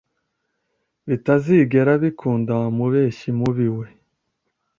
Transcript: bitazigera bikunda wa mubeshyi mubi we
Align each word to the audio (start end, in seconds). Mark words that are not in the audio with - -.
bitazigera 1.07 1.91
bikunda 2.03 2.51
wa 2.61 2.69
mubeshyi 2.77 3.29
mubi 3.39 3.67
we 3.77 3.87